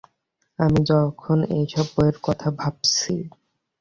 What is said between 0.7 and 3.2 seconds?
যখন এইসব বইয়ের কথা ভাবছি।